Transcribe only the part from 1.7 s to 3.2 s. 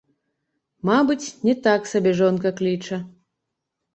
сабе жонка кліча.